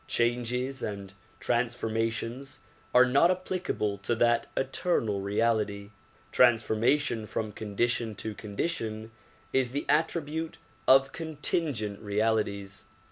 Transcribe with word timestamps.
Changes 0.07 0.81
and 0.81 1.13
transformations 1.39 2.61
are 2.91 3.05
not 3.05 3.29
applicable 3.29 3.99
to 3.99 4.15
that 4.15 4.47
eternal 4.57 5.21
reality. 5.21 5.91
Transformation 6.31 7.27
from 7.27 7.51
condition 7.51 8.15
to 8.15 8.33
condition 8.33 9.11
is 9.53 9.73
the 9.73 9.85
attrib 9.87 10.27
ute 10.27 10.57
of 10.87 11.11
contingent 11.11 12.01
realities. 12.01 12.85